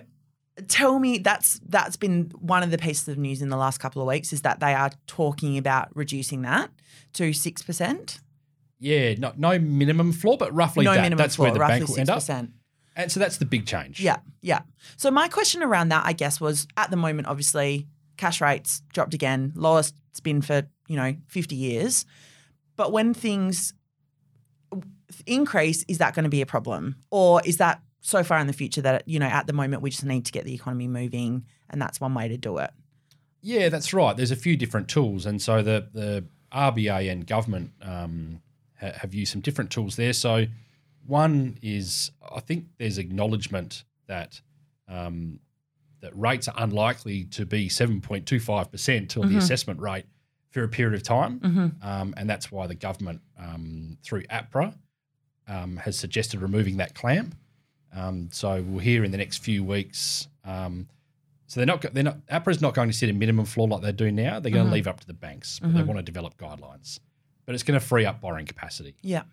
[0.67, 4.01] tell me that's that's been one of the pieces of news in the last couple
[4.01, 6.69] of weeks is that they are talking about reducing that
[7.13, 8.19] to six percent.
[8.79, 11.01] Yeah, no, no minimum floor, but roughly No that.
[11.01, 12.17] minimum That's floor, where the roughly bank will six end up.
[12.17, 12.51] percent.
[12.95, 13.99] And so that's the big change.
[13.99, 14.61] Yeah, yeah.
[14.97, 19.13] So my question around that, I guess, was at the moment, obviously, cash rates dropped
[19.13, 22.05] again, lowest it's been for you know fifty years.
[22.75, 23.73] But when things
[25.25, 28.53] increase, is that going to be a problem, or is that so far in the
[28.53, 31.45] future that you know at the moment we just need to get the economy moving,
[31.69, 32.71] and that's one way to do it?
[33.41, 34.17] Yeah, that's right.
[34.17, 38.41] There's a few different tools, and so the the RBA and government um,
[38.79, 40.13] ha- have used some different tools there.
[40.13, 40.47] So
[41.05, 44.41] one is I think there's acknowledgement that
[44.87, 45.39] um,
[46.01, 50.05] that rates are unlikely to be 7.25 percent till the assessment rate
[50.51, 51.87] for a period of time, Mm-hmm.
[51.87, 54.73] um, and that's why the government um, through APRA
[55.47, 57.35] um, has suggested removing that clamp.
[57.95, 60.27] Um, so we'll hear in the next few weeks.
[60.45, 60.87] Um,
[61.47, 63.91] so they're not they're not APRA's not going to set a minimum floor like they
[63.91, 64.39] do now.
[64.39, 64.69] They're going Mhm.
[64.69, 65.85] to leave it up to the banks, but they Mhm.
[65.87, 66.99] want to develop guidelines.
[67.45, 68.95] But it's going to free up borrowing capacity.
[69.01, 69.23] Yeah.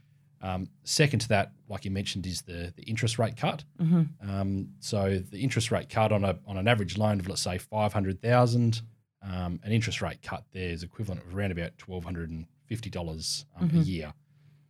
[0.41, 3.65] Um, second to that, like you mentioned, is the the interest rate cut.
[3.79, 4.31] Mm-hmm.
[4.31, 7.59] Um, so the interest rate cut on a on an average loan of let's say
[7.59, 8.81] five hundred thousand,
[9.31, 12.89] um, an interest rate cut there is equivalent of around about twelve hundred and fifty
[12.91, 13.87] dollars um, a Mhm.
[13.87, 14.15] year.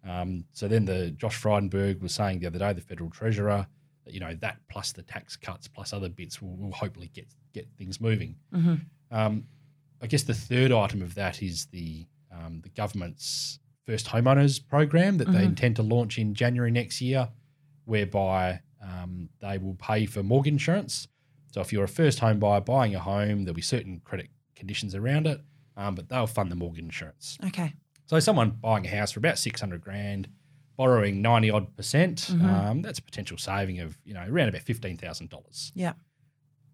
[0.05, 3.67] Um, so then the Josh Frydenberg was saying the other day, the federal treasurer,
[4.05, 7.27] that you know that plus the tax cuts plus other bits will, will hopefully get
[7.53, 8.37] get things moving.
[8.55, 8.75] Mm-hmm.
[9.11, 9.47] Um,
[10.01, 15.17] I guess the third item of that is the um, the government's first homeowners program
[15.19, 15.45] that they Mhm.
[15.47, 17.29] intend to launch in January next year,
[17.85, 21.09] whereby um, they will pay for mortgage insurance.
[21.53, 24.95] So if you're a first home buyer buying a home, there'll be certain credit conditions
[24.95, 25.41] around it,
[25.77, 27.39] um, but they'll fund the mortgage insurance.
[27.47, 27.73] Okay.
[28.07, 30.29] So someone buying a house for about six hundred grand,
[30.77, 34.97] borrowing ninety odd percent, um, that's a potential saving of you know around about fifteen
[34.97, 35.73] thousand dollars.
[35.75, 35.93] Yeah.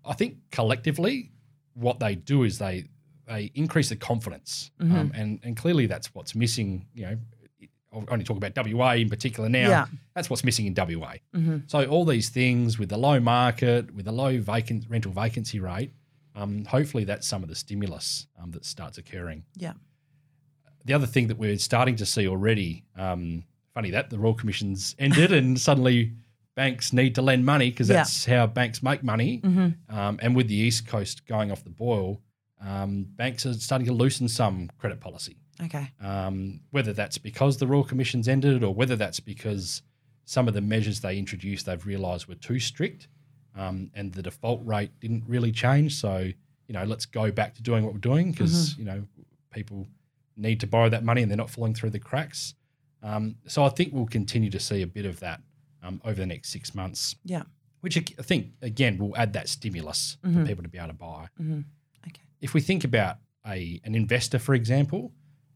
[0.04, 1.30] I think collectively,
[1.74, 2.84] what they do is they
[3.26, 4.96] they increase the confidence, Mm-hmm.
[4.96, 6.86] um, and and clearly that's what's missing.
[6.94, 7.16] You know,
[7.94, 9.68] I'll only talk about WA in particular now.
[9.68, 9.86] Yeah.
[10.14, 11.14] That's what's missing in WA.
[11.34, 11.58] Mm-hmm.
[11.66, 15.92] So all these things with the low market, with the low vacant rental vacancy rate,
[16.34, 19.44] um, hopefully that's some of the stimulus um, that starts occurring.
[19.56, 19.74] Yeah.
[20.84, 24.94] The other thing that we're starting to see already, um, funny that the Royal Commission's
[24.98, 26.12] ended and suddenly
[26.54, 27.96] banks need to lend money because Yeah.
[27.96, 29.40] that's how banks make money.
[29.40, 29.96] Mm-hmm.
[29.96, 32.20] Um, and with the East Coast going off the boil,
[32.60, 35.36] um, banks are starting to loosen some credit policy.
[35.62, 35.90] Okay.
[36.00, 39.82] Um, whether that's because the Royal Commission's ended or whether that's because
[40.24, 43.08] some of the measures they introduced they've realised were too strict
[43.54, 45.94] um, and the default rate didn't really change.
[45.96, 46.18] So,
[46.68, 49.04] you know, let's go back to doing what we're doing because, you know,
[49.52, 49.86] people
[50.36, 52.54] need to borrow that money and they're not falling through the cracks.
[53.02, 55.40] Um, so I think we'll continue to see a bit of that
[55.82, 57.42] um, over the next six months, Yeah.
[57.80, 60.34] which I think, again, will add that stimulus Mhm.
[60.40, 61.60] for people to be able to buy Mm-hmm.
[62.08, 62.22] Okay.
[62.40, 65.12] if we think about a an investor, for example,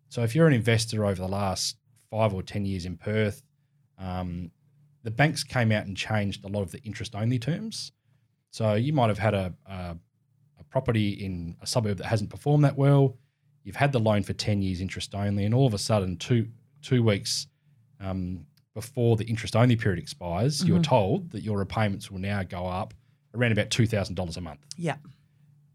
[0.09, 1.77] so if you're an investor over the last
[2.11, 3.43] five or ten years in Perth,
[3.99, 4.51] um,
[5.07, 7.93] the banks came out and changed a lot of the interest only terms.
[8.51, 9.97] So you might have had a, a
[10.59, 13.17] a property in a suburb that hasn't performed that well.
[13.63, 16.49] You've had the loan for ten years interest only, and all of a sudden, two
[16.83, 17.47] two weeks
[18.01, 20.85] um, before the interest only period expires, you're Mhm.
[20.97, 22.93] told that your repayments will now go up
[23.35, 24.97] around about two thousand dollars a month Yeah.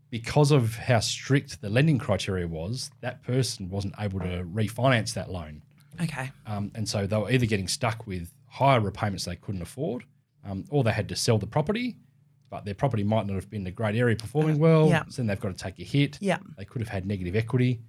[0.10, 5.32] because of how strict the lending criteria was, that person wasn't able to refinance that
[5.32, 5.62] loan.
[6.02, 6.32] Okay.
[6.46, 10.04] Um, and so they were either getting stuck with higher repayments they couldn't afford,
[10.46, 11.96] um, or they had to sell the property,
[12.50, 14.90] but their property might not have been a great area performing well.
[14.90, 15.04] Yeah.
[15.08, 16.18] So then they've got to take a hit.
[16.20, 16.38] Yeah.
[16.58, 17.80] They could have had negative equity.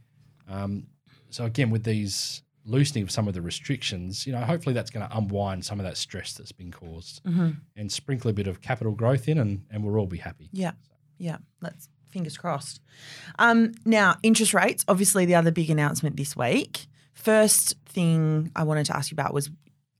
[0.49, 0.87] Um,
[1.31, 5.05] so again, with these loosening of some of the restrictions, you know, hopefully that's going
[5.09, 7.51] to unwind some of that stress that's been caused Mm-hmm.
[7.77, 10.49] and sprinkle a bit of capital growth in, and, and we'll all be happy.
[10.53, 10.73] Yeah.
[11.19, 11.39] Yeah.
[11.61, 12.81] Let's fingers crossed.
[13.39, 16.87] Um, now, interest rates, obviously the other big announcement this week.
[17.15, 19.51] First thing I wanted to ask you about was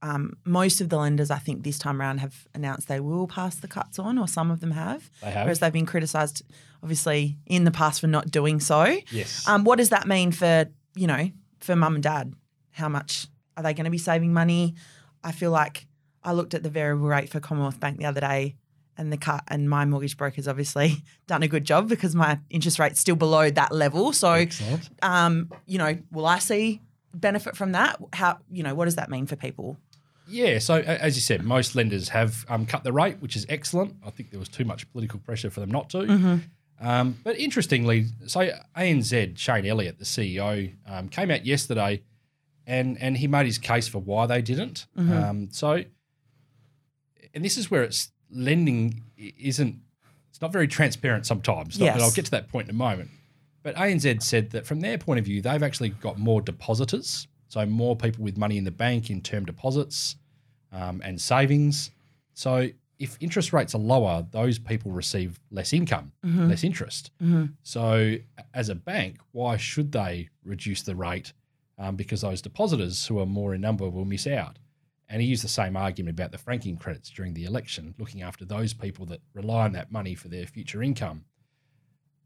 [0.03, 3.55] um, most of the lenders, I think, this time around have announced they will pass
[3.57, 5.45] the cuts on, or some of them have, They have.
[5.45, 6.43] whereas they've been criticised,
[6.83, 8.97] obviously, in the past for not doing so.
[9.11, 9.47] yes.
[9.49, 12.35] Um, what does that mean for you know for mum and dad?
[12.73, 14.75] How much are they going to be saving money?
[15.23, 15.87] I feel like
[16.25, 18.57] I looked at the variable rate for Commonwealth Bank the other day,
[18.99, 22.79] and the cut, and my mortgage broker's obviously done a good job because my interest
[22.81, 24.13] rate's still below that level.
[24.13, 24.47] So,
[25.03, 26.81] um, you know, will I see
[27.15, 27.99] benefit from that?
[28.13, 29.77] How you know what does that mean for people?
[30.29, 33.97] Yeah, so as you said, most lenders have um, cut the rate, which is excellent.
[34.05, 35.99] I think there was too much political pressure for them not to.
[35.99, 36.37] Mm-hmm.
[36.87, 42.03] Um, but interestingly, so ANZ, Shayne Elliott, the CEO, um, came out yesterday
[42.67, 44.87] and, and he made his case for why they didn't.
[44.99, 45.13] Mm-hmm.
[45.13, 45.85] Um, so,
[47.35, 49.77] and this is where it's lending isn't,
[50.31, 51.79] it's not very transparent sometimes.
[51.79, 52.01] Yes.
[52.01, 53.11] I'll get to that point in a moment.
[53.63, 57.67] But ANZ said that from their point of view, they've actually got more depositors, so
[57.67, 60.17] more people with money in the bank in term deposits
[60.73, 61.91] um, and savings.
[62.33, 66.49] So if interest rates are lower, those people receive less income, Mm-hmm.
[66.49, 67.11] less interest.
[67.63, 68.17] So
[68.55, 71.35] as a bank, why should they reduce the rate?
[71.79, 74.59] Um, because those depositors who are more in number will miss out.
[75.11, 78.45] And he used the same argument about the franking credits during the election, looking after
[78.47, 81.25] those people that rely on that money for their future income.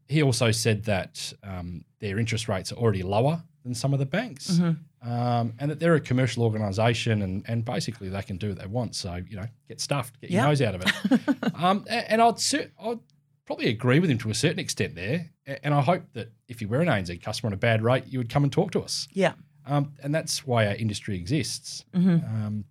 [0.07, 4.05] He also said that um, their interest rates are already lower than some of the
[4.05, 5.09] banks, Mm-hmm.
[5.11, 8.65] um, and that they're a commercial organisation, and, and basically they can do what they
[8.67, 8.95] want.
[8.95, 11.53] So you know, get stuffed, get your nose out of it.
[11.55, 12.99] um, and I'd cer- I'd
[13.45, 15.29] probably agree with him to a certain extent there,
[15.63, 18.17] and I hope that if you were an ANZ customer on a bad rate, you
[18.19, 19.07] would come and talk to us.
[19.13, 19.33] Yeah.
[19.65, 21.83] Um, and that's why our industry exists.
[21.95, 22.23] Mhm.
[22.45, 22.65] Um,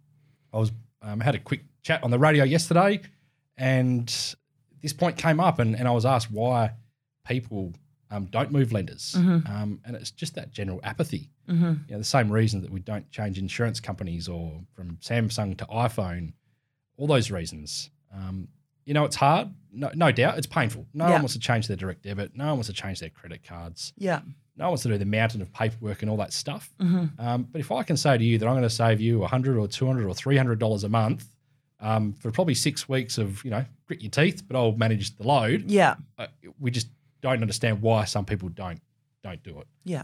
[0.52, 3.00] I was um, had a quick chat on the radio yesterday,
[3.56, 4.06] and
[4.82, 6.72] this point came up, and, and I was asked why
[7.26, 7.72] people
[8.10, 9.48] um, don't move lenders, Mhm.
[9.50, 11.30] um, and it's just that general apathy.
[11.48, 11.64] Mm-hmm.
[11.64, 15.64] You know, the same reason that we don't change insurance companies or from Samsung to
[15.66, 16.32] iPhone,
[16.96, 17.90] all those reasons.
[18.14, 18.48] Um,
[18.84, 20.38] you know, it's hard, no, no doubt.
[20.38, 20.86] It's painful.
[20.94, 21.12] No Yeah.
[21.14, 22.36] one wants to change their direct debit.
[22.36, 23.92] No one wants to change their credit cards.
[23.98, 24.20] Yeah.
[24.56, 26.72] No one wants to do the mountain of paperwork and all that stuff.
[26.80, 27.20] Mm-hmm.
[27.20, 29.58] Um, but if I can say to you that I'm going to save you 100
[29.58, 31.26] or 200 or 300 dollars a month
[31.80, 35.24] um, for probably six weeks of you know grit your teeth, but I'll manage the
[35.26, 35.70] load.
[35.70, 35.96] Yeah.
[36.16, 36.88] Uh, we just
[37.22, 38.80] don't understand why some people don't
[39.22, 39.66] don't do it.
[39.84, 40.02] Yeah.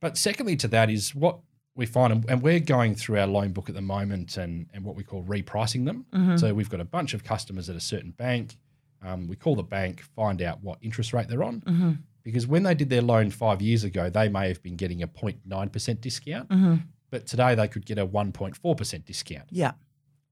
[0.00, 1.38] But secondly to that is what
[1.74, 4.84] we find, and- and we're going through our loan book at the moment and, and
[4.84, 6.04] what we call repricing them.
[6.12, 6.36] Mm-hmm.
[6.36, 8.56] So we've got a bunch of customers at a certain bank.
[9.02, 11.60] Um, we call the bank, find out what interest rate they're on.
[11.62, 11.92] Mm-hmm.
[12.24, 15.08] Because when they did their loan five years ago, they may have been getting a
[15.08, 16.74] 0.9% discount, Mm-hmm.
[17.10, 19.48] but today they could get a 1.4% discount.
[19.50, 19.72] Yeah.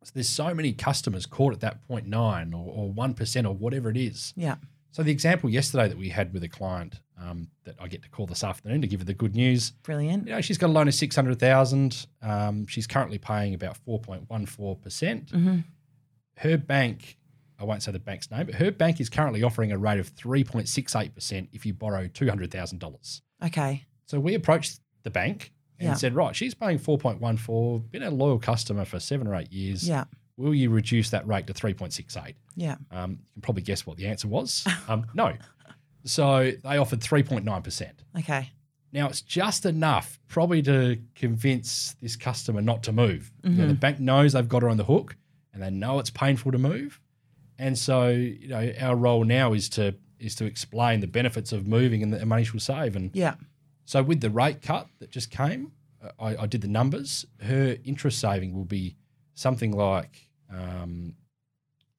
[0.04, 2.56] So there's so many customers caught at that 0.9 or,
[2.88, 4.32] or 1% or whatever it is.
[4.36, 4.56] Yeah.
[4.92, 8.08] So the example yesterday that we had with a client um, that I get to
[8.08, 10.26] call this afternoon to give her the good news, Brilliant.
[10.26, 12.06] you know, she's got a loan of six hundred thousand.
[12.22, 15.26] Um, she's currently paying about four point one four percent.
[15.32, 15.58] Mm-hmm.
[16.38, 17.18] Her bank,
[17.58, 20.08] I won't say the bank's name, but her bank is currently offering a rate of
[20.08, 23.22] three point six eight percent if you borrow two hundred thousand dollars.
[23.44, 23.84] Okay.
[24.06, 25.94] So we approached the bank and Yeah.
[25.94, 29.34] said, right, she's paying four point one four, been a loyal customer for seven or
[29.36, 29.86] eight years.
[29.88, 30.04] Yeah.
[30.40, 32.36] Will you reduce that rate to three point six eight?
[32.56, 32.76] Yeah.
[32.90, 34.66] Um, you can probably guess what the answer was.
[34.88, 35.34] Um, no.
[36.04, 38.02] So they offered three point nine percent.
[38.18, 38.50] Okay.
[38.92, 43.30] Now it's just enough, probably, to convince this customer not to move.
[43.44, 45.14] You know, the bank knows they've got her on the hook,
[45.52, 47.00] and they know it's painful to move.
[47.58, 51.66] And so, you know, our role now is to is to explain the benefits of
[51.66, 52.96] moving and the money she'll save.
[52.96, 53.34] And Yeah.
[53.84, 55.72] so, with the rate cut that just came,
[56.02, 57.24] uh, I, I did the numbers.
[57.42, 58.96] Her interest saving will be
[59.34, 61.14] something like, um,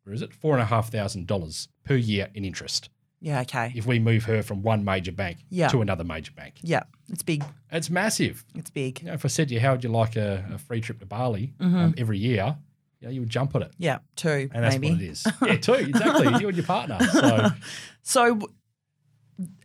[0.04, 3.42] where is it, four and a half thousand dollars per year in interest Yeah.
[3.42, 3.72] Okay.
[3.76, 5.68] if we move her from one major bank Yeah.
[5.70, 6.56] to another major bank.
[6.62, 6.84] Yeah.
[7.10, 7.44] It's big.
[7.72, 8.44] It's massive.
[8.56, 9.02] It's big.
[9.02, 11.00] You know, if I said to you, how would you like a, a free trip
[11.00, 12.58] to Bali um, every year?
[13.00, 13.72] You know, you would jump at it.
[13.78, 14.00] Yeah.
[14.16, 14.50] Two.
[14.54, 14.92] And that's maybe.
[14.94, 15.26] what it is.
[15.44, 16.28] yeah, too, exactly.
[16.40, 17.00] you and your partner.
[17.12, 17.50] So,
[18.04, 18.40] So,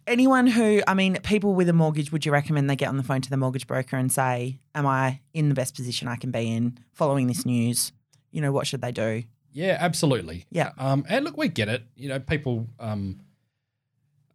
[0.07, 3.03] anyone who, I mean, people with a mortgage, would you recommend they get on the
[3.03, 6.31] phone to the mortgage broker and say, Am I in the best position I can
[6.31, 7.92] be in following this news?
[8.37, 9.25] You know, what should they do?
[9.57, 10.44] yeah, absolutely.
[10.51, 10.72] Yeah.
[10.77, 11.83] Um, and look, we get it.
[11.96, 13.22] You know, people um,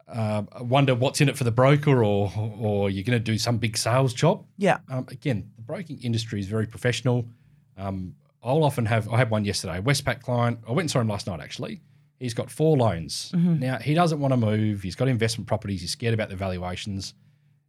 [0.08, 3.58] uh, wonder what's in it for the broker or, or you're going to do some
[3.58, 4.44] big sales job.
[4.58, 4.78] Yeah.
[4.88, 7.28] Um, again, the broking industry is very professional.
[7.78, 10.58] Um, I'll often have, I had one yesterday, a Westpac client.
[10.66, 11.80] I went and saw him last night actually.
[12.18, 13.30] He's got four loans.
[13.60, 14.82] Now, he doesn't want to move.
[14.82, 15.82] He's got investment properties.
[15.82, 17.14] He's scared about the valuations.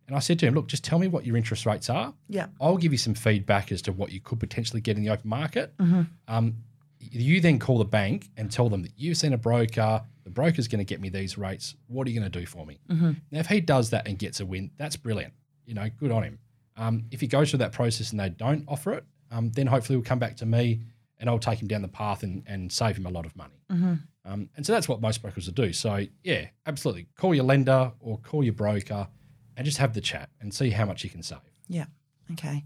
[0.07, 2.13] And I said to him, look, just tell me what your interest rates are.
[2.27, 2.47] Yeah.
[2.59, 5.29] I'll give you some feedback as to what you could potentially get in the open
[5.29, 5.75] market.
[5.77, 6.01] Mm-hmm.
[6.27, 6.55] Um,
[6.99, 10.01] you then call the bank and tell them that you've seen a broker.
[10.23, 11.75] The broker's going to get me these rates.
[11.87, 12.79] What are you going to do for me?
[12.89, 13.11] Mm-hmm.
[13.31, 15.33] Now, if he does that and gets a win, that's brilliant.
[15.65, 16.39] You know, good on him.
[16.75, 19.97] Um, if he goes through that process and they don't offer it, um, then hopefully
[19.97, 20.81] he'll come back to me
[21.19, 23.61] and I'll take him down the path and, and save him a lot of money.
[23.71, 23.93] Mm-hmm.
[24.25, 25.73] Um, and so that's what most brokers will do.
[25.73, 27.07] So yeah, absolutely.
[27.17, 29.07] Call your lender or call your broker
[29.55, 31.39] and just have the chat and see how much you can save.
[31.67, 31.85] Yeah.
[32.31, 32.63] Okay.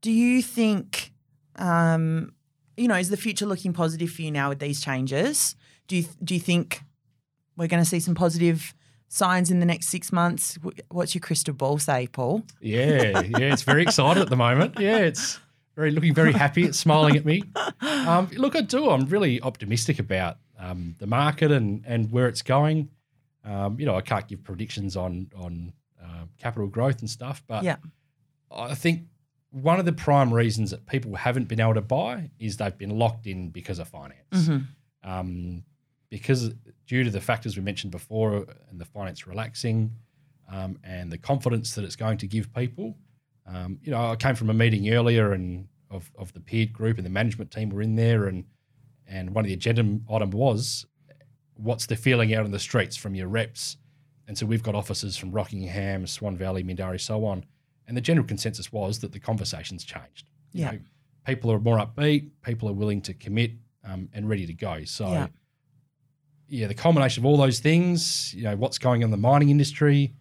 [0.00, 1.12] Do you think,
[1.56, 2.32] um,
[2.76, 5.56] you know, is the future looking positive for you now with these changes?
[5.86, 6.82] Do you do you think
[7.56, 8.74] we're going to see some positive
[9.08, 10.58] signs in the next six months?
[10.90, 12.42] What's your crystal ball say, Paul?
[12.60, 14.78] Yeah, yeah, it's very excited at the moment.
[14.78, 15.40] Yeah, it's
[15.74, 16.64] very looking very happy.
[16.64, 17.42] It's smiling at me.
[17.80, 18.90] Um, look, I do.
[18.90, 22.90] I'm really optimistic about um, the market and and where it's going.
[23.44, 25.72] Um, you know, I can't give predictions on on
[26.38, 27.76] capital growth and stuff, but Yeah.
[28.50, 29.08] I think
[29.50, 32.98] one of the prime reasons that people haven't been able to buy is they've been
[32.98, 34.16] locked in because of finance.
[34.32, 34.66] Mhm.
[35.02, 35.64] Um,
[36.10, 36.54] because
[36.86, 39.94] due to the factors we mentioned before and the finance relaxing
[40.50, 42.96] um, and the confidence that it's going to give people.
[43.46, 46.96] Um, you know, I came from a meeting earlier and of, of the Peard Group
[46.98, 48.44] and the management team were in there and
[49.06, 50.84] and one of the agenda item was
[51.54, 53.78] what's the feeling out in the streets from your reps?
[54.28, 57.44] And so we've got offices from Rockingham, Swan Valley, Mindarie, so on.
[57.86, 60.28] And the general consensus was that the conversation's changed.
[60.52, 60.70] You Yeah.
[60.72, 60.78] know,
[61.26, 63.52] people are more upbeat, people are willing to commit
[63.84, 64.84] um, and ready to go.
[64.84, 65.28] So, Yeah.
[66.46, 66.66] yeah.
[66.66, 70.12] the combination of all those things, you know, what's going on in the mining industry,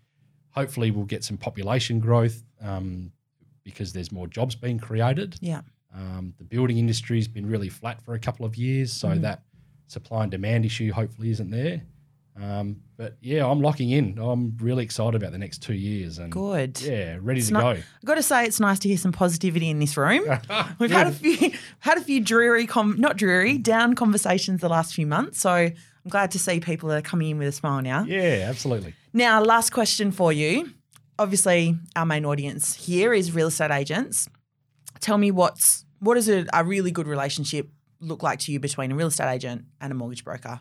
[0.51, 3.11] hopefully we'll get some population growth um,
[3.63, 5.35] because there's more jobs being created.
[5.41, 5.61] Yeah.
[5.93, 9.21] Um, the building industry's been really flat for a couple of years, so Mhm.
[9.21, 9.43] that
[9.87, 11.81] supply and demand issue hopefully isn't there.
[12.41, 14.17] Um, but yeah, I'm locking in.
[14.19, 16.79] I'm really excited about the next two years, and Good.
[16.81, 17.69] yeah, ready It's to not- go.
[17.81, 20.21] I've got to say, it's nice to hear some positivity in this room.
[20.79, 24.93] We've had a few had a few dreary, com- not dreary, down conversations the last
[24.93, 25.39] few months.
[25.41, 25.73] So I'm
[26.09, 28.03] glad to see people that are coming in with a smile now.
[28.03, 28.93] yeah, absolutely.
[29.13, 30.71] Now, last question for you.
[31.19, 34.29] Obviously, our main audience here is real estate agents.
[34.99, 37.69] Tell me what's what does a, a really good relationship
[37.99, 40.59] look like to you between a real estate agent and a mortgage broker?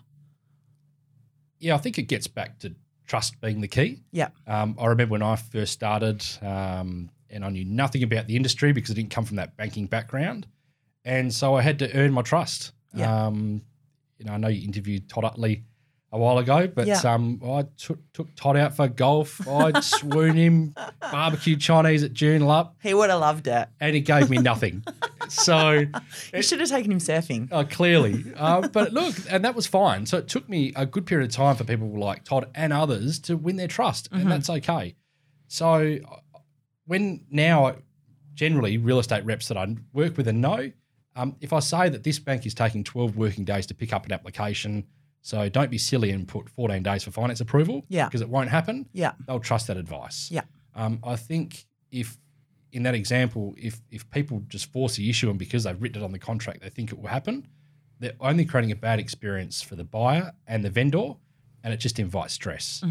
[1.59, 2.75] Yeah, I think it gets back to
[3.07, 4.03] trust being the key.
[4.13, 4.29] Yeah.
[4.47, 8.73] Um, I remember when I first started, um, and I knew nothing about the industry
[8.73, 10.47] because I didn't come from that banking background,
[11.05, 12.73] and so I had to earn my trust.
[12.95, 13.27] Yeah.
[13.27, 13.63] Um,
[14.19, 15.65] you know, I know you interviewed Todd Utley
[16.13, 17.01] a while ago, but Yeah.
[17.05, 19.47] um, I took took Todd out for golf.
[19.47, 23.69] I'd swoon him, barbecue Chinese at Joondalup, He would have loved it.
[23.81, 24.85] and he gave me nothing.
[25.29, 25.85] so
[26.33, 27.49] You should have taken him surfing.
[27.51, 28.25] Oh, clearly.
[28.37, 30.07] Uh, but look, and that was fine.
[30.07, 33.19] So it took me a good period of time for people like Todd and others
[33.21, 34.95] to win their trust, and that's okay.
[35.49, 36.39] So uh,
[36.87, 37.77] when now,
[38.35, 40.71] generally, real estate reps that I work with and know,
[41.17, 44.07] um, if I say that this bank is taking 12 working days to pick up
[44.07, 44.85] an application,
[45.27, 48.07] so don't be silly and put 14 days for finance approval, Yeah.
[48.07, 49.13] because it won't happen, Yeah.
[49.27, 50.31] they'll trust that advice.
[50.31, 50.43] Yeah.
[50.75, 52.17] Um, I think if
[52.73, 56.05] in that example, if if people just force the issue and because they've written it
[56.05, 57.47] on the contract, they think it will happen,
[58.01, 61.15] they're only creating a bad experience for the buyer and the vendor,
[61.65, 62.83] and it just invites stress.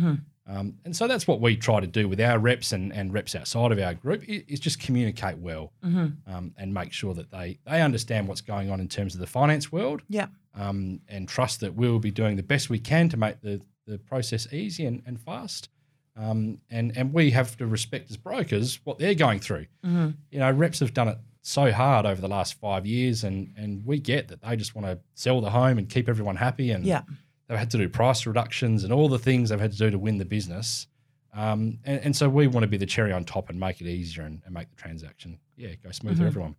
[0.47, 3.33] Um, and so that's what we try to do with our reps and, and reps
[3.35, 7.81] outside of our group is just communicate well um, and make sure that they they
[7.81, 10.27] understand what's going on in terms of the finance world Yeah.
[10.55, 13.97] Um, and trust that we'll be doing the best we can to make the, the
[13.99, 15.69] process easy and, and fast.
[16.17, 19.65] Um, and, and we have to respect as brokers what they're going through.
[19.85, 20.11] Mm-hmm.
[20.31, 23.85] You know, reps have done it so hard over the last five years, and, and
[23.85, 26.71] we get that they just want to sell the home and keep everyone happy.
[26.71, 27.01] And Yeah.
[27.47, 29.99] they've had to do price reductions and all the things they've had to do to
[29.99, 30.87] win the business.
[31.33, 33.87] Um, and, and so we want to be the cherry on top and make it
[33.87, 36.21] easier and, and make the transaction, yeah, go smooth Mm-hmm.
[36.23, 36.55] for everyone.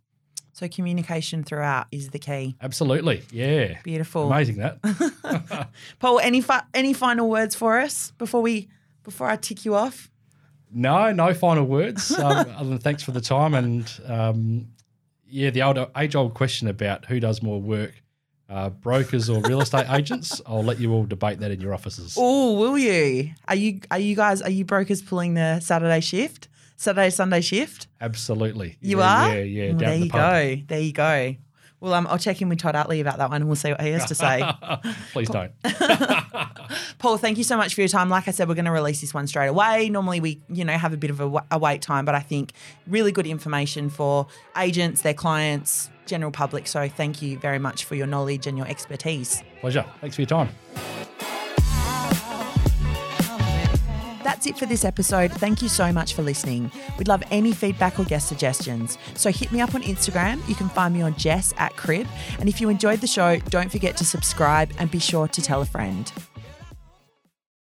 [0.57, 2.55] So communication throughout is the key.
[2.59, 3.21] Absolutely.
[3.31, 3.77] Yeah.
[3.83, 4.25] Beautiful.
[4.25, 5.69] Amazing that.
[5.99, 8.67] Paul, any fi- any final words for us before we
[9.03, 10.09] before I tick you off?
[10.73, 12.11] No, no final words.
[12.17, 12.23] Um,
[12.57, 14.69] other than thanks for the time and um,
[15.29, 17.93] yeah, the old age old question about who does more work,
[18.49, 20.41] uh, brokers or real estate agents.
[20.47, 22.15] I'll let you all debate that in your offices.
[22.17, 23.29] Oh, will you?
[23.47, 26.47] Are you are you guys are you brokers pulling the Saturday shift?
[26.77, 27.87] Saturday Sunday shift?
[27.99, 28.77] Absolutely.
[28.79, 29.35] You yeah, are?
[29.35, 29.69] Yeah, yeah.
[29.69, 30.63] Well, there the you go.
[30.67, 31.35] There you go.
[31.79, 33.81] Well, um, I'll check in with Todd Utley about that one and we'll see what
[33.81, 34.43] he has to say.
[35.13, 35.51] Please don't.
[36.97, 38.09] Paul, thank you so much for your time.
[38.09, 39.89] Like I said, we're going to release this one straight away.
[39.89, 42.19] Normally, we you know have a bit of a, wa- a wait time, but I
[42.21, 42.53] think
[42.87, 44.25] really good information for
[44.57, 46.65] agents, their clients, general public.
[46.65, 49.43] So thank you very much for your knowledge and your expertise.
[49.61, 49.85] Pleasure.
[50.01, 50.49] Thanks for your time.
[54.37, 55.31] That's it for this episode.
[55.31, 56.71] Thank you so much for listening.
[56.99, 58.99] We'd love any feedback or guest suggestions.
[59.15, 60.47] So hit me up on Instagram.
[60.47, 62.05] You can find me on Jess at Crib.
[62.39, 65.61] And if you enjoyed the show, don't forget to subscribe and be sure to tell
[65.61, 66.11] a friend.